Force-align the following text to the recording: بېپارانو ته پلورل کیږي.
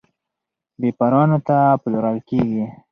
بېپارانو 0.79 1.37
ته 1.47 1.57
پلورل 1.81 2.17
کیږي. 2.29 2.63